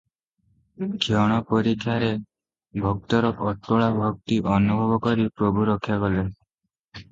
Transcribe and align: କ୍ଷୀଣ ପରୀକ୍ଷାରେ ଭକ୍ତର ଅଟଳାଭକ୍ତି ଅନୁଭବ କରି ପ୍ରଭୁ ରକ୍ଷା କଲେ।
କ୍ଷୀଣ 1.01 1.35
ପରୀକ୍ଷାରେ 1.51 2.07
ଭକ୍ତର 2.87 3.31
ଅଟଳାଭକ୍ତି 3.51 4.41
ଅନୁଭବ 4.57 4.99
କରି 5.07 5.29
ପ୍ରଭୁ 5.39 5.71
ରକ୍ଷା 5.73 6.03
କଲେ। 6.07 6.27